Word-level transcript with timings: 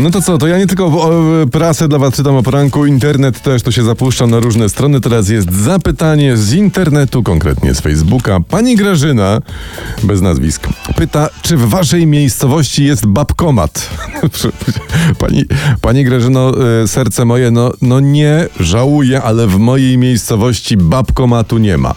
No 0.00 0.10
to 0.10 0.22
co, 0.22 0.38
to 0.38 0.46
ja 0.46 0.58
nie 0.58 0.66
tylko 0.66 1.10
prasę 1.52 1.88
dla 1.88 1.98
was 1.98 2.14
czytam 2.14 2.36
o 2.36 2.42
poranku, 2.42 2.86
internet 2.86 3.42
też 3.42 3.62
to 3.62 3.70
się 3.70 3.82
zapuszcza 3.82 4.26
na 4.26 4.40
różne 4.40 4.68
strony. 4.68 5.00
Teraz 5.00 5.28
jest 5.28 5.52
zapytanie 5.52 6.36
z 6.36 6.52
internetu, 6.52 7.22
konkretnie 7.22 7.74
z 7.74 7.80
Facebooka. 7.80 8.40
Pani 8.48 8.76
Grażyna, 8.76 9.40
bez 10.02 10.20
nazwisk, 10.20 10.68
pyta, 10.96 11.28
czy 11.42 11.56
w 11.56 11.68
waszej 11.68 12.06
miejscowości 12.06 12.84
jest 12.84 13.06
babkomat? 13.06 13.90
pani, 15.18 15.44
pani 15.80 16.04
Grażyno, 16.04 16.52
e, 16.82 16.88
serce 16.88 17.24
moje, 17.24 17.50
no, 17.50 17.72
no 17.82 18.00
nie, 18.00 18.46
żałuję, 18.60 19.22
ale 19.22 19.46
w 19.46 19.58
mojej 19.58 19.98
miejscowości 19.98 20.76
babkomatu 20.76 21.58
nie 21.58 21.78
ma. 21.78 21.94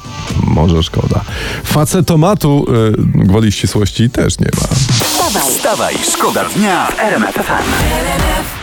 Może 0.48 0.84
szkoda. 0.84 1.22
Facetomatu, 1.64 2.66
e, 2.70 3.26
gwoli 3.26 3.52
ścisłości, 3.52 4.10
też 4.10 4.40
nie 4.40 4.50
ma. 4.62 4.93
Wstawaj, 5.40 5.98
szkoda 6.04 6.46
dnia 6.46 6.88
w 6.88 7.00
RMF. 7.00 8.63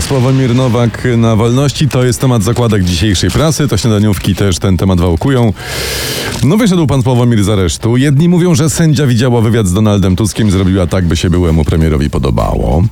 Sławomir 0.00 0.54
Nowak 0.54 1.08
na 1.16 1.36
wolności 1.36 1.88
to 1.88 2.04
jest 2.04 2.20
temat 2.20 2.42
zakładek 2.42 2.84
dzisiejszej 2.84 3.30
prasy. 3.30 3.68
To 3.68 3.76
śniadaniówki 3.76 4.34
też 4.34 4.58
ten 4.58 4.76
temat 4.76 5.00
wałkują. 5.00 5.52
No 6.44 6.56
wyszedł 6.56 6.86
pan 6.86 7.02
Sławomir 7.02 7.44
z 7.44 7.48
aresztu. 7.48 7.96
Jedni 7.96 8.28
mówią, 8.28 8.54
że 8.54 8.70
sędzia 8.70 9.06
widziała 9.06 9.40
wywiad 9.40 9.66
z 9.66 9.72
Donaldem 9.72 10.16
Tuskiem 10.16 10.50
zrobiła 10.50 10.86
tak, 10.86 11.06
by 11.06 11.16
się 11.16 11.30
byłemu 11.30 11.64
premierowi 11.64 12.10
podobało. 12.10 12.82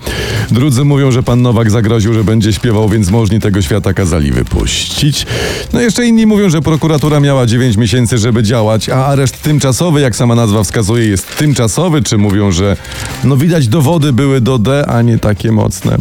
Drudzy 0.51 0.85
mówią, 0.85 1.11
że 1.11 1.23
pan 1.23 1.43
Nowak 1.43 1.71
zagroził, 1.71 2.15
że 2.15 2.25
będzie 2.25 2.53
śpiewał, 2.53 2.89
więc 2.89 3.11
możni 3.11 3.41
tego 3.41 3.63
świata 3.63 3.95
kazali 3.95 4.31
wypuścić. 4.31 5.27
No 5.73 5.81
jeszcze 5.81 6.07
inni 6.07 6.27
mówią, 6.27 6.51
że 6.51 6.63
prokuratura 6.63 7.21
miała 7.21 7.47
9 7.47 7.77
miesięcy, 7.77 8.19
żeby 8.19 8.43
działać, 8.43 8.89
a 8.89 9.07
areszt 9.07 9.43
tymczasowy, 9.43 10.01
jak 10.01 10.17
sama 10.17 10.35
nazwa 10.35 10.63
wskazuje, 10.63 11.09
jest 11.09 11.37
tymczasowy, 11.37 12.03
czy 12.03 12.19
mówią, 12.19 12.53
że 12.53 12.77
no 13.25 13.37
widać 13.37 13.69
dowody 13.69 14.13
były 14.13 14.41
do 14.41 14.59
D, 14.59 14.87
a 14.89 15.03
nie 15.03 15.19
takie 15.19 15.53
mocne. 15.53 15.99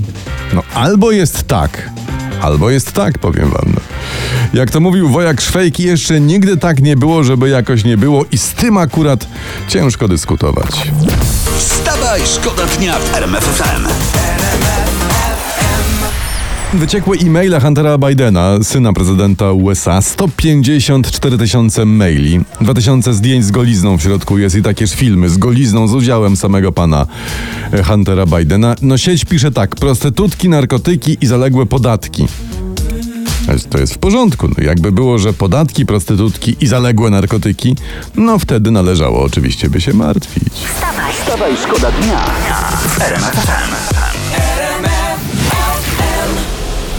No 0.54 0.64
albo 0.74 1.12
jest 1.12 1.48
tak, 1.48 1.90
albo 2.42 2.70
jest 2.70 2.92
tak, 2.92 3.18
powiem 3.18 3.50
wam. 3.50 3.74
No. 3.74 3.82
Jak 4.54 4.72
to 4.72 4.80
mówił 4.80 5.10
wojak 5.10 5.42
Szwejki, 5.42 5.84
jeszcze 5.84 6.22
nigdy 6.22 6.58
tak 6.58 6.82
nie 6.82 6.96
było, 6.96 7.24
żeby 7.24 7.50
jakoś 7.50 7.84
nie 7.84 7.98
było 7.98 8.26
i 8.32 8.38
z 8.38 8.54
tym 8.54 8.78
akurat 8.78 9.28
ciężko 9.68 10.08
dyskutować. 10.08 10.92
Wstawaj, 11.58 12.22
szkoda 12.26 12.66
dnia 12.66 13.00
w 13.00 13.16
RMF 13.16 13.44
FM. 13.44 13.88
Wyciekły 16.74 17.18
e-maile 17.18 17.60
Huntera 17.62 17.98
Bidena, 17.98 18.50
syna 18.64 18.94
prezydenta 18.94 19.52
USA, 19.52 20.02
154 20.02 21.38
tysiące 21.38 21.86
maili, 21.86 22.40
2000 22.62 23.14
zdjęć 23.14 23.46
z 23.46 23.52
golizną 23.52 23.98
w 23.98 24.02
środku 24.02 24.38
jest 24.38 24.56
i 24.56 24.62
takież 24.62 24.94
filmy 24.94 25.30
z 25.30 25.38
golizną 25.38 25.88
z 25.88 25.94
udziałem 25.94 26.36
samego 26.38 26.72
pana 26.72 27.06
e, 27.74 27.84
Huntera 27.84 28.26
Bidena. 28.26 28.76
No 28.82 28.98
sieć 28.98 29.26
pisze 29.26 29.52
tak, 29.52 29.76
prostytutki, 29.76 30.50
narkotyki 30.50 31.18
i 31.22 31.26
zaległe 31.26 31.66
podatki. 31.66 32.28
To 33.46 33.52
jest- 33.54 33.70
To 33.70 33.78
jest 33.78 33.94
w 33.94 33.98
porządku. 33.98 34.48
No 34.48 34.64
jakby 34.64 34.92
było, 34.92 35.18
że 35.18 35.34
podatki, 35.34 35.86
prostytutki 35.86 36.56
i 36.62 36.68
zaległe 36.68 37.10
narkotyki, 37.10 37.76
no 38.16 38.40
wtedy 38.40 38.72
należało 38.72 39.22
oczywiście 39.24 39.70
by 39.70 39.82
się 39.82 39.94
martwić. 39.94 40.54
wstawaj, 40.54 41.14
Wstawaj, 41.14 41.52
szkoda 41.64 41.92
dnia 41.92 42.20
w 42.88 43.93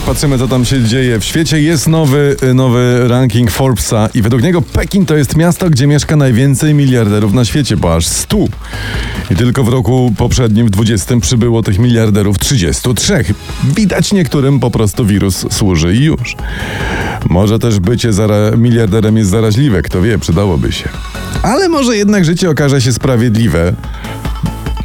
Patrzymy, 0.06 0.38
co 0.38 0.48
tam 0.48 0.64
się 0.64 0.82
dzieje 0.82 1.20
w 1.20 1.24
świecie. 1.24 1.60
Jest 1.60 1.88
nowy, 1.88 2.36
y, 2.42 2.54
nowy 2.54 3.08
ranking 3.08 3.50
Forbesa 3.50 4.08
i 4.14 4.22
według 4.22 4.42
niego 4.42 4.62
Pekin 4.62 5.06
to 5.06 5.16
jest 5.16 5.36
miasto, 5.36 5.70
gdzie 5.70 5.86
mieszka 5.86 6.16
najwięcej 6.16 6.74
miliarderów 6.74 7.32
na 7.32 7.44
świecie, 7.44 7.76
bo 7.76 7.94
aż 7.94 8.06
100. 8.06 8.36
I 9.30 9.36
tylko 9.36 9.64
w 9.64 9.68
roku 9.68 10.14
poprzednim, 10.16 10.66
w 10.66 10.70
20, 10.70 11.20
przybyło 11.20 11.62
tych 11.62 11.78
miliarderów 11.78 12.38
33. 12.38 13.24
Widać 13.76 14.12
niektórym 14.12 14.60
po 14.60 14.70
prostu 14.70 15.06
wirus 15.06 15.46
służy 15.50 15.94
i 15.94 16.04
już. 16.04 16.36
Może 17.28 17.58
też 17.58 17.80
bycie 17.80 18.10
miliarderem 18.56 19.16
jest 19.16 19.30
zaraźliwe, 19.30 19.82
kto 19.82 20.02
wie, 20.02 20.18
przydałoby 20.18 20.72
się. 20.72 20.88
Ale 21.42 21.68
może 21.68 21.96
jednak 21.96 22.24
życie 22.24 22.50
okaże 22.50 22.80
się 22.80 22.92
sprawiedliwe. 22.92 23.74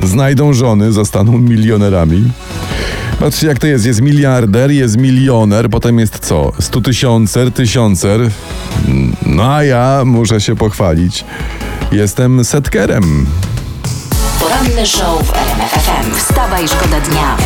Znajdą 0.04 0.54
żony, 0.54 0.92
zostaną 0.92 1.38
milionerami. 1.38 2.32
Patrzcie 3.20 3.48
jak 3.48 3.60
to 3.60 3.68
jest, 3.68 3.86
jest 3.86 4.02
miliarder, 4.02 4.72
jest 4.72 4.98
milioner, 4.98 5.70
potem 5.70 6.00
jest 6.00 6.20
co? 6.20 6.52
Stu 6.60 6.82
tysiącer. 7.52 8.30
No 9.26 9.56
a 9.56 9.64
ja 9.64 10.02
muszę 10.06 10.42
się 10.42 10.56
pochwalić. 10.56 11.26
Jestem 11.92 12.46
setkerem. 12.46 13.26
Poranny 14.40 14.86
show 14.86 15.24
w 15.28 15.34
RMF 15.34 15.72
FM. 15.72 16.16
Wstawaj, 16.16 16.68
szkoda 16.68 17.00
dnia. 17.00 17.38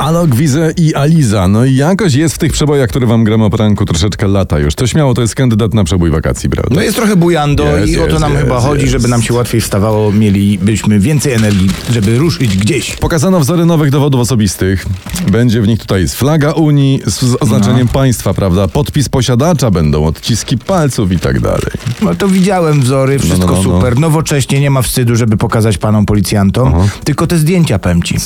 Alok, 0.00 0.34
Wize 0.34 0.72
i 0.76 0.94
Aliza. 0.94 1.48
No 1.48 1.64
i 1.64 1.74
jakoś 1.76 2.14
jest 2.14 2.34
w 2.34 2.38
tych 2.38 2.52
przebojach, 2.52 2.88
które 2.88 3.06
wam 3.06 3.24
gram 3.24 3.42
o 3.42 3.50
pranku 3.50 3.84
troszeczkę 3.84 4.28
lata 4.28 4.58
już. 4.58 4.74
To 4.74 4.86
śmiało, 4.86 5.14
to 5.14 5.20
jest 5.22 5.34
kandydat 5.34 5.74
na 5.74 5.84
przebój 5.84 6.10
wakacji, 6.10 6.50
prawda? 6.50 6.74
No 6.74 6.82
jest 6.82 6.96
trochę 6.96 7.16
bujando 7.16 7.76
Jest, 7.78 7.92
i 7.92 7.98
o 7.98 8.00
to 8.02 8.08
jest, 8.08 8.20
nam 8.20 8.32
jest, 8.32 8.44
chyba 8.44 8.60
chodzi, 8.60 8.80
jest. 8.82 8.92
żeby 8.92 9.08
nam 9.08 9.22
się 9.22 9.34
łatwiej 9.34 9.60
wstawało, 9.60 10.12
mielibyśmy 10.12 10.98
więcej 10.98 11.32
energii, 11.32 11.70
żeby 11.92 12.18
ruszyć 12.18 12.56
gdzieś. 12.56 12.96
Pokazano 12.96 13.40
wzory 13.40 13.66
nowych 13.66 13.90
dowodów 13.90 14.20
osobistych. 14.20 14.86
Będzie 15.32 15.62
w 15.62 15.68
nich 15.68 15.78
tutaj 15.80 16.00
jest 16.02 16.14
flaga 16.18 16.52
Unii 16.52 17.00
z 17.06 17.20
z 17.20 17.36
oznaczeniem 17.40 17.86
No. 17.86 17.92
państwa, 17.92 18.34
prawda? 18.34 18.68
Podpis 18.68 19.08
posiadacza, 19.08 19.70
będą 19.70 20.04
odciski 20.04 20.58
palców 20.58 21.12
i 21.12 21.18
tak 21.18 21.40
dalej. 21.40 21.70
No 22.02 22.14
to 22.14 22.28
widziałem 22.28 22.80
wzory, 22.80 23.18
wszystko 23.18 23.46
no, 23.46 23.52
no. 23.52 23.62
super. 23.62 23.98
Nowocześnie 23.98 24.60
nie 24.60 24.70
ma 24.70 24.82
wstydu, 24.82 25.16
żeby 25.16 25.36
pokazać 25.36 25.78
panom 25.78 26.06
policjantom. 26.06 26.74
Tylko 27.04 27.26
te 27.26 27.38
zdjęcia. 27.38 27.78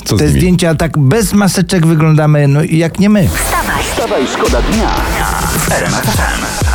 Co 0.05 0.17
z 0.17 0.19
te 0.19 0.27
nimi? 0.27 0.39
zdjęcia 0.39 0.75
tak 0.75 0.99
bez 0.99 1.33
maseczek 1.65 1.87
wyglądamy, 1.87 2.49
no 2.49 2.61
jak 2.71 2.99
nie 2.99 3.11
my. 3.11 3.29
Wstawaj, 3.29 3.85
Wstawaj, 3.85 4.27
szkoda 4.27 4.63
dnia. 4.63 4.95
E, 5.71 6.74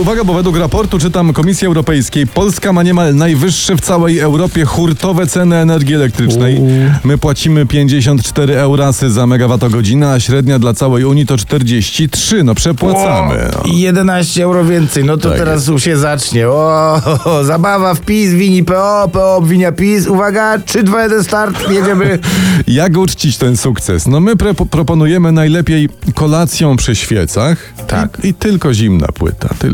Uwaga, 0.00 0.24
bo 0.24 0.34
według 0.34 0.56
raportu 0.56 0.98
czytam 0.98 1.32
Komisji 1.32 1.66
Europejskiej, 1.66 2.26
Polska 2.26 2.72
ma 2.72 2.82
niemal 2.82 3.14
najwyższe 3.14 3.76
w 3.76 3.80
całej 3.80 4.18
Europie 4.18 4.64
hurtowe 4.64 5.26
ceny 5.26 5.56
energii 5.56 5.94
elektrycznej. 5.94 6.60
My 7.04 7.18
płacimy 7.18 7.66
54 7.66 8.58
eurasy 8.58 9.10
za 9.10 9.26
megawattogodzinę, 9.26 10.12
a 10.12 10.20
średnia 10.20 10.58
dla 10.58 10.74
całej 10.74 11.04
Unii 11.04 11.26
to 11.26 11.36
43. 11.36 12.44
No 12.44 12.54
przepłacamy. 12.54 13.50
No. 13.52 13.72
I 13.72 13.80
11 13.80 14.44
euro 14.44 14.64
więcej, 14.64 15.04
no 15.04 15.16
to 15.16 15.28
Tak 15.28 15.38
teraz 15.38 15.70
się 15.76 15.96
zacznie. 15.96 16.48
O, 16.48 17.00
zabawa 17.44 17.94
w 17.94 18.00
PiS, 18.00 18.30
wini 18.30 18.64
PO, 18.64 19.08
PO 19.12 19.36
obwinia 19.36 19.72
PiS. 19.72 20.06
Uwaga, 20.06 20.58
3, 20.58 20.82
2, 20.82 21.02
1, 21.02 21.24
start, 21.24 21.70
jedziemy. 21.70 22.18
Jak 22.68 22.96
uczcić 22.96 23.36
ten 23.36 23.56
sukces? 23.56 24.06
No 24.06 24.20
my 24.20 24.36
proponujemy 24.70 25.32
najlepiej 25.32 25.88
kolacją 26.14 26.76
przy 26.76 26.96
świecach. 26.96 27.58
Tak. 27.88 28.18
I, 28.24 28.28
I 28.28 28.34
tylko 28.34 28.74
zimna 28.74 29.06
płyta, 29.06 29.48
tylko. 29.58 29.71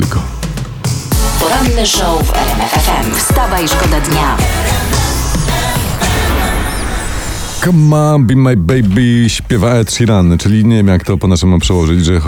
Poranny 1.40 1.86
show 1.86 2.22
w 2.26 2.36
RMF 2.36 2.70
FM. 2.70 3.14
Wstawaj, 3.16 3.68
szkoda 3.68 4.00
dnia. 4.00 4.36
Come 7.64 7.96
on, 7.96 8.26
be 8.26 8.36
my 8.36 8.56
baby, 8.56 9.24
śpiewa 9.28 9.74
Ed 9.74 9.92
Sheeran, 9.92 10.38
czyli 10.38 10.64
nie 10.64 10.76
wiem 10.76 10.88
jak 10.88 11.04
to 11.04 11.18
po 11.18 11.28
naszemu 11.28 11.58
przełożyć, 11.58 12.04
że 12.04 12.14
e, 12.14 12.20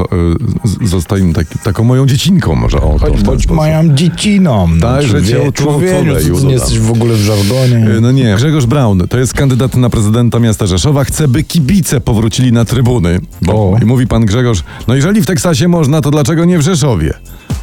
zostań 0.86 1.32
taki, 1.32 1.58
taką 1.58 1.84
moją 1.84 2.06
dziecinką 2.06 2.54
może. 2.54 2.80
O, 2.80 2.98
Choć 2.98 3.22
bądź 3.22 3.46
moją 3.48 3.94
dzieciną. 3.94 4.68
Tak, 4.80 5.02
że 5.02 5.24
cię 5.24 5.52
człowieku, 5.52 6.04
co 6.40 6.46
nie 6.46 6.52
jesteś 6.52 6.78
w 6.78 6.90
ogóle 6.90 7.14
w 7.14 7.18
żargonie. 7.20 7.76
E, 7.96 8.00
No 8.00 8.12
nie, 8.12 8.34
Grzegorz 8.36 8.66
Braun 8.66 9.08
to 9.08 9.18
jest 9.18 9.34
kandydat 9.34 9.76
na 9.76 9.90
prezydenta 9.90 10.38
miasta 10.38 10.66
Rzeszowa. 10.66 11.04
Chce, 11.04 11.28
by 11.28 11.44
kibice 11.44 12.00
powrócili 12.00 12.52
na 12.52 12.64
trybuny. 12.64 13.20
Bo, 13.42 13.52
O. 13.52 13.78
I 13.82 13.84
mówi 13.84 14.06
pan 14.06 14.26
Grzegorz, 14.26 14.62
no 14.88 14.94
jeżeli 14.94 15.20
w 15.22 15.26
Teksasie 15.26 15.68
można, 15.68 16.00
to 16.00 16.10
dlaczego 16.10 16.44
nie 16.44 16.58
w 16.58 16.62
Rzeszowie? 16.62 17.14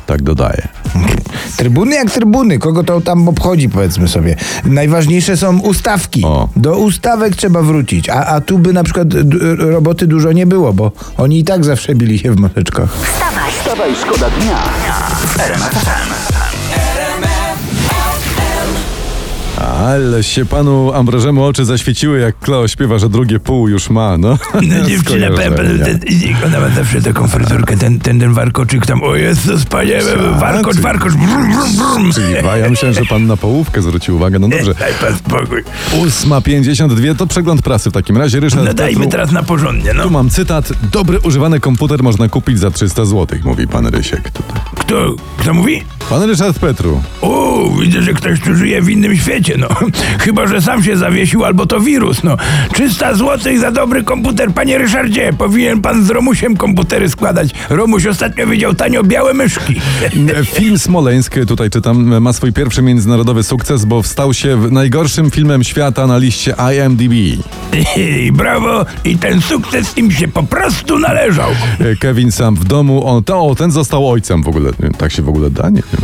Tak 0.07 0.21
dodaje. 0.21 0.67
Trybuny 1.57 1.95
jak 1.95 2.11
trybuny, 2.11 2.59
kogo 2.59 2.83
to 2.83 3.01
tam 3.01 3.27
obchodzi, 3.29 3.69
powiedzmy 3.69 4.07
sobie. 4.07 4.35
Najważniejsze 4.65 5.37
są 5.37 5.59
ustawki. 5.59 6.23
O. 6.25 6.49
Do 6.55 6.77
ustawek 6.77 7.35
trzeba 7.35 7.61
wrócić, 7.61 8.09
a, 8.09 8.25
a 8.25 8.41
tu 8.41 8.59
by 8.59 8.73
na 8.73 8.83
przykład 8.83 9.07
d- 9.07 9.55
roboty 9.55 10.07
dużo 10.07 10.31
nie 10.31 10.45
było, 10.47 10.73
bo 10.73 10.91
oni 11.17 11.39
i 11.39 11.43
tak 11.43 11.65
zawsze 11.65 11.95
bili 11.95 12.19
się 12.19 12.31
w 12.31 12.39
maseczkach. 12.39 12.89
Wstawaj, 13.03 13.51
Wstawaj, 13.51 13.91
szkoda 13.95 14.29
dnia 14.29 14.57
Ale 19.87 20.23
się 20.23 20.45
panu 20.45 20.93
Ambrożemu 20.93 21.43
oczy 21.43 21.65
zaświeciły, 21.65 22.19
jak 22.19 22.39
Kleo 22.39 22.67
śpiewa, 22.67 22.97
że 22.99 23.09
drugie 23.09 23.39
pół 23.39 23.67
już 23.67 23.89
ma, 23.89 24.17
no. 24.17 24.37
No 24.53 24.85
dziewczyna, 24.85 25.27
panu, 25.27 25.37
Skojarzenia. 25.37 25.85
ten, 25.85 25.99
ona 26.45 26.59
ma 26.59 26.69
zawsze 26.69 27.01
taką 27.01 27.27
fryzurkę, 27.27 27.77
ten, 27.77 27.99
ten, 27.99 28.19
ten 28.19 28.33
warkoczyk 28.33 28.85
tam, 28.85 29.03
o 29.03 29.15
Jezus, 29.15 29.65
panie, 29.65 29.99
warkocz, 30.39 30.77
warkocz, 30.77 31.13
brum, 31.13 31.51
brum, 31.51 31.75
brum. 31.77 32.11
Czyli 32.13 32.33
ja 32.61 32.69
myślałem, 32.69 32.95
że 32.95 33.05
pan 33.05 33.27
na 33.27 33.37
połówkę 33.37 33.81
zwrócił 33.81 34.15
uwagę. 34.15 34.39
No 34.39 34.47
dobrze. 34.47 34.73
Daj 34.73 34.93
pan 35.01 35.15
spokój. 35.17 35.63
8.52 36.01 37.15
to 37.15 37.27
przegląd 37.27 37.61
prasy 37.61 37.89
w 37.89 37.93
takim 37.93 38.17
razie. 38.17 38.39
Ryszard 38.39 38.65
No 38.65 38.73
dajmy 38.73 38.95
Petru. 38.95 39.11
teraz 39.11 39.31
na 39.31 39.43
porządnie, 39.43 39.93
no. 39.93 40.03
Tu 40.03 40.09
mam 40.09 40.29
cytat. 40.29 40.69
Dobry 40.91 41.19
używany 41.19 41.59
komputer 41.59 42.03
można 42.03 42.29
kupić 42.29 42.59
za 42.59 42.71
300 42.71 43.05
zł, 43.05 43.39
mówi 43.43 43.67
pan 43.67 43.87
Rysiek 43.87 44.31
tutaj. 44.31 44.61
Kto, 44.75 45.15
kto 45.37 45.53
mówi? 45.53 45.83
Pan 46.09 46.23
Ryszard 46.23 46.59
Petru. 46.59 47.01
O, 47.21 47.69
widzę, 47.81 48.01
że 48.01 48.13
ktoś 48.13 48.39
tu 48.39 48.55
żyje 48.55 48.81
w 48.81 48.89
innym 48.89 49.17
świecie, 49.17 49.55
no. 49.57 49.67
Chyba, 50.25 50.47
że 50.47 50.61
sam 50.61 50.83
się 50.83 50.97
zawiesił, 50.97 51.45
albo 51.45 51.65
to 51.65 51.79
wirus, 51.79 52.23
no. 52.23 52.37
300 52.73 53.13
zł 53.13 53.59
za 53.59 53.71
dobry 53.71 54.03
komputer, 54.03 54.51
panie 54.51 54.77
Ryszardzie. 54.77 55.33
Powinien 55.37 55.81
pan 55.81 56.05
z 56.05 56.09
Romusiem 56.09 56.57
komputery 56.57 57.09
składać. 57.09 57.49
Romuś 57.69 58.05
ostatnio 58.05 58.47
widział 58.47 58.73
tanio 58.73 59.03
białe 59.03 59.33
myszki. 59.33 59.81
Film 60.55 60.79
Smoleńsk, 60.79 61.35
tutaj 61.47 61.69
czytam, 61.69 62.21
ma 62.21 62.33
swój 62.33 62.53
pierwszy 62.53 62.81
międzynarodowy 62.81 63.43
sukces, 63.43 63.85
bo 63.85 64.03
stał 64.03 64.33
się 64.33 64.57
najgorszym 64.71 65.31
filmem 65.31 65.63
świata 65.63 66.07
na 66.07 66.17
liście 66.17 66.55
IMDb. 66.73 67.13
I 67.97 68.31
brawo, 68.37 68.85
i 69.03 69.17
ten 69.17 69.41
sukces 69.41 69.97
im 69.97 70.11
się 70.11 70.27
po 70.27 70.43
prostu 70.43 70.99
należał. 70.99 71.49
Kevin 71.99 72.31
sam 72.31 72.55
w 72.55 72.65
domu, 72.65 73.07
on, 73.07 73.23
to, 73.23 73.41
o, 73.41 73.55
ten 73.55 73.71
został 73.71 74.09
ojcem 74.09 74.43
w 74.43 74.47
ogóle. 74.47 74.71
Tak 74.97 75.11
się 75.11 75.21
w 75.21 75.29
ogóle 75.29 75.49
da? 75.49 75.69
Nie. 75.69 75.96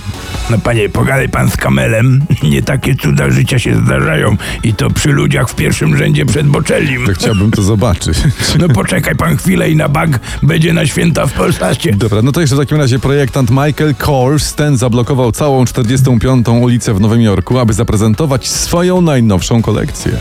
No 0.49 0.57
panie, 0.57 0.89
pogadaj 0.89 1.29
pan 1.29 1.49
z 1.49 1.57
kamelem. 1.57 2.25
Nie 2.43 2.61
takie 2.61 2.95
cuda 2.95 3.29
życia 3.29 3.59
się 3.59 3.75
zdarzają 3.85 4.37
i 4.63 4.73
to 4.73 4.89
przy 4.89 5.09
ludziach 5.09 5.49
w 5.49 5.55
pierwszym 5.55 5.97
rzędzie 5.97 6.25
przed 6.25 6.47
Boczellim. 6.47 7.05
To 7.05 7.13
chciałbym 7.13 7.51
to 7.51 7.61
zobaczyć. 7.61 8.17
No 8.59 8.69
poczekaj 8.69 9.15
pan 9.15 9.37
chwilę 9.37 9.69
i 9.71 9.75
na 9.75 9.89
bank 9.89 10.19
będzie 10.43 10.73
na 10.73 10.85
święta 10.85 11.25
w 11.25 11.33
Polsacie. 11.33 11.91
Dobra, 11.91 12.21
no 12.21 12.31
to 12.31 12.41
jeszcze 12.41 12.55
w 12.55 12.59
takim 12.59 12.77
razie 12.77 12.99
projektant 12.99 13.49
Michael 13.49 13.95
Kors, 13.95 14.53
ten 14.53 14.77
zablokował 14.77 15.31
całą 15.31 15.65
45. 15.65 16.47
ulicę 16.47 16.93
w 16.93 17.01
Nowym 17.01 17.21
Jorku, 17.21 17.59
aby 17.59 17.73
zaprezentować 17.73 18.49
swoją 18.49 19.01
najnowszą 19.01 19.61
kolekcję. 19.61 20.11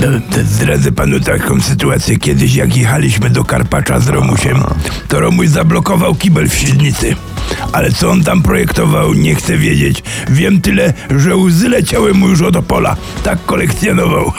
No, 0.00 0.06
zdradzę 0.44 0.92
panu 0.92 1.20
taką 1.20 1.60
sytuację. 1.60 2.16
Kiedyś 2.16 2.54
jak 2.54 2.76
jechaliśmy 2.76 3.30
do 3.30 3.44
Karpacza 3.44 4.00
z 4.00 4.08
Romusiem, 4.08 4.64
to 5.08 5.20
Romuś 5.20 5.48
zablokował 5.48 6.14
kibel 6.14 6.48
w 6.48 6.54
Silnicy. 6.54 7.16
Ale 7.72 7.92
co 7.92 8.10
on 8.10 8.24
tam 8.24 8.42
projektował, 8.42 9.14
nie 9.14 9.34
chcę 9.34 9.58
wiedzieć. 9.58 10.02
Wiem 10.30 10.60
tyle, 10.60 10.92
że 11.16 11.36
łzy 11.36 11.68
leciały 11.68 12.14
mu 12.14 12.28
już 12.28 12.42
od 12.42 12.56
opola. 12.56 12.96
Tak 13.22 13.44
kolekcjonował. 13.46 14.32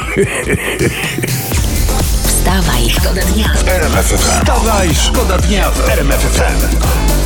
Wstawaj, 2.24 2.90
szkoda 2.90 3.22
dnia. 3.22 3.50
Wstawaj, 4.18 4.90
szkoda 4.96 5.38
dnia 5.38 5.72
w 5.72 5.90
RMF 5.90 6.20
FM. 6.20 7.25